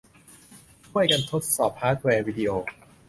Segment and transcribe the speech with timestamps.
[0.87, 2.51] ช่วยกันทดสอบฮาร์ดแวร์วีดิโอ